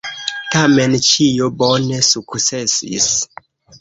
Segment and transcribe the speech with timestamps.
[0.53, 3.11] Tamen ĉio bone sukcesis.